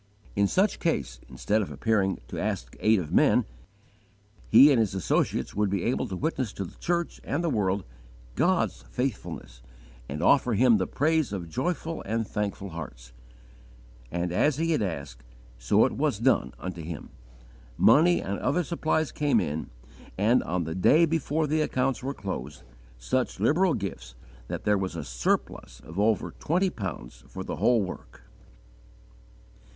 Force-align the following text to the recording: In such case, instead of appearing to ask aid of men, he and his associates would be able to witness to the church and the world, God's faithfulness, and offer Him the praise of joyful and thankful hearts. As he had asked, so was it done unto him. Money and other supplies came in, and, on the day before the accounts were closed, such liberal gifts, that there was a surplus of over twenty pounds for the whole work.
In 0.35 0.47
such 0.47 0.79
case, 0.79 1.19
instead 1.29 1.61
of 1.61 1.69
appearing 1.71 2.21
to 2.29 2.39
ask 2.41 2.75
aid 2.79 2.97
of 2.97 3.13
men, 3.13 3.45
he 4.49 4.71
and 4.71 4.79
his 4.79 4.95
associates 4.95 5.53
would 5.53 5.69
be 5.69 5.83
able 5.83 6.07
to 6.07 6.15
witness 6.15 6.53
to 6.53 6.65
the 6.65 6.75
church 6.79 7.21
and 7.23 7.43
the 7.43 7.51
world, 7.51 7.83
God's 8.33 8.81
faithfulness, 8.89 9.61
and 10.09 10.23
offer 10.23 10.53
Him 10.53 10.77
the 10.79 10.87
praise 10.87 11.31
of 11.31 11.51
joyful 11.51 12.01
and 12.01 12.25
thankful 12.27 12.69
hearts. 12.69 13.13
As 14.11 14.57
he 14.57 14.71
had 14.71 14.81
asked, 14.81 15.21
so 15.59 15.87
was 15.93 16.17
it 16.19 16.23
done 16.23 16.55
unto 16.57 16.81
him. 16.81 17.11
Money 17.77 18.21
and 18.23 18.39
other 18.39 18.63
supplies 18.63 19.11
came 19.11 19.39
in, 19.39 19.69
and, 20.17 20.41
on 20.41 20.63
the 20.63 20.73
day 20.73 21.05
before 21.05 21.45
the 21.45 21.61
accounts 21.61 22.01
were 22.01 22.15
closed, 22.15 22.63
such 22.97 23.39
liberal 23.39 23.75
gifts, 23.75 24.15
that 24.47 24.63
there 24.63 24.79
was 24.79 24.95
a 24.95 25.03
surplus 25.03 25.79
of 25.81 25.99
over 25.99 26.31
twenty 26.31 26.71
pounds 26.71 27.23
for 27.27 27.43
the 27.43 27.57
whole 27.57 27.83
work. 27.83 28.23